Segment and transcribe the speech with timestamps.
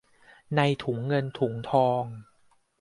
[0.55, 2.03] ในถุงเงินถุงทอง